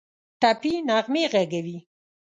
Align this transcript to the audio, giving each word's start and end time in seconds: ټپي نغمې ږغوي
ټپي 0.41 0.73
نغمې 0.87 1.23
ږغوي 1.31 1.77